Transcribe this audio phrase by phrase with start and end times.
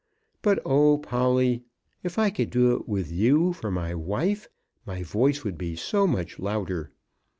[0.41, 1.63] But, oh Polly,
[2.01, 4.47] if I could do it with you for my wife,
[4.83, 6.89] my voice would be so much louder.